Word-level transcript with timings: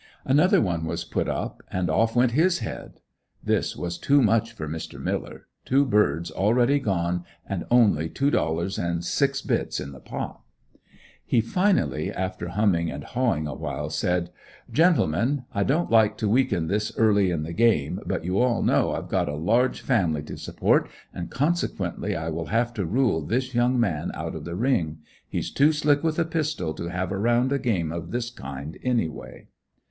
Another 0.25 0.59
one 0.61 0.85
was 0.85 1.03
put 1.03 1.29
up, 1.29 1.61
and 1.71 1.87
off 1.87 2.15
went 2.15 2.31
his 2.31 2.57
head. 2.57 3.01
This 3.43 3.75
was 3.77 3.99
too 3.99 4.19
much 4.23 4.51
for 4.51 4.67
Mr. 4.67 4.99
Miller, 4.99 5.45
two 5.63 5.85
birds 5.85 6.31
already 6.31 6.79
gone 6.79 7.23
and 7.45 7.65
only 7.69 8.09
two 8.09 8.31
dollars 8.31 8.79
and 8.79 9.05
"six 9.05 9.43
bits" 9.43 9.79
in 9.79 9.91
the 9.91 9.99
pot. 9.99 10.41
He 11.23 11.39
finally 11.39 12.11
after 12.11 12.47
humming 12.47 12.89
and 12.89 13.03
hawing 13.03 13.45
awhile, 13.45 13.91
said: 13.91 14.31
"Gentlemen, 14.71 15.45
I 15.53 15.63
don't 15.63 15.91
like 15.91 16.17
to 16.17 16.27
weaken 16.27 16.65
this 16.65 16.91
early 16.97 17.29
in 17.29 17.43
the 17.43 17.53
game, 17.53 17.99
but 18.03 18.25
you 18.25 18.39
all 18.39 18.63
know 18.63 18.93
I 18.93 18.95
have 18.95 19.07
got 19.07 19.29
a 19.29 19.35
large 19.35 19.81
family 19.81 20.23
to 20.23 20.35
support 20.35 20.89
and 21.13 21.29
consequently 21.29 22.15
I 22.15 22.29
will 22.29 22.47
have 22.47 22.73
to 22.73 22.87
rule 22.87 23.21
this 23.21 23.53
young 23.53 23.79
man 23.79 24.09
out 24.15 24.33
of 24.33 24.45
the 24.45 24.55
ring. 24.55 24.97
He's 25.29 25.51
too 25.51 25.71
slick 25.71 26.01
with 26.01 26.17
a 26.17 26.25
pistol 26.25 26.73
to 26.73 26.87
have 26.87 27.11
around 27.11 27.51
a 27.53 27.59
game 27.59 27.91
of 27.91 28.09
this 28.09 28.31
kind 28.31 28.79
anyway." 28.81 29.47